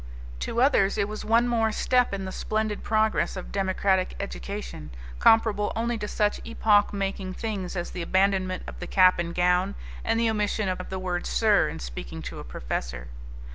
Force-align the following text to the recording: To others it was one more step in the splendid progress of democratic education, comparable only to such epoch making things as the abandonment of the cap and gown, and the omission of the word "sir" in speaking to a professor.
To 0.39 0.59
others 0.63 0.97
it 0.97 1.07
was 1.07 1.23
one 1.23 1.47
more 1.47 1.71
step 1.71 2.11
in 2.11 2.25
the 2.25 2.31
splendid 2.31 2.81
progress 2.81 3.37
of 3.37 3.51
democratic 3.51 4.15
education, 4.19 4.89
comparable 5.19 5.71
only 5.75 5.95
to 5.99 6.07
such 6.07 6.41
epoch 6.43 6.91
making 6.91 7.35
things 7.35 7.75
as 7.75 7.91
the 7.91 8.01
abandonment 8.01 8.63
of 8.65 8.79
the 8.79 8.87
cap 8.87 9.19
and 9.19 9.35
gown, 9.35 9.75
and 10.03 10.19
the 10.19 10.27
omission 10.27 10.67
of 10.69 10.89
the 10.89 10.97
word 10.97 11.27
"sir" 11.27 11.69
in 11.69 11.77
speaking 11.79 12.23
to 12.23 12.39
a 12.39 12.43
professor. 12.43 13.09